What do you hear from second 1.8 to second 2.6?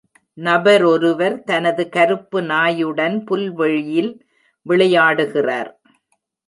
கருப்பு